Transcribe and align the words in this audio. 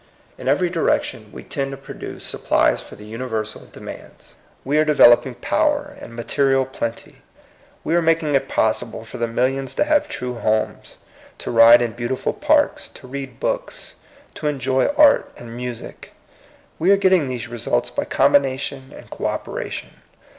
In 0.35 0.47
every 0.47 0.71
direction 0.71 1.29
we 1.31 1.43
tend 1.43 1.69
to 1.69 1.77
produce 1.77 2.23
supplies 2.23 2.81
for 2.81 2.95
the 2.95 3.05
universal 3.05 3.67
demands. 3.71 4.35
We 4.65 4.79
are 4.79 4.83
developing 4.83 5.35
power 5.35 5.95
and 6.01 6.15
material 6.15 6.65
plenty. 6.65 7.21
We 7.83 7.93
are 7.93 8.01
making 8.01 8.33
it 8.33 8.49
possible 8.49 9.05
for 9.05 9.19
the 9.19 9.27
millions 9.27 9.75
to 9.75 9.83
have 9.83 10.09
true 10.09 10.39
homes, 10.39 10.97
to 11.37 11.51
ride 11.51 11.83
in 11.83 11.91
beautiful 11.91 12.33
parks, 12.33 12.89
to 12.89 13.05
read 13.07 13.39
books, 13.39 13.93
to 14.33 14.47
enjoy 14.47 14.87
art 14.97 15.31
and 15.37 15.55
music. 15.55 16.13
We 16.79 16.89
are 16.89 16.97
getting 16.97 17.27
these 17.27 17.47
results 17.47 17.91
by 17.91 18.05
combination 18.05 18.91
and 18.97 19.07
co 19.11 19.27
operation. 19.27 19.91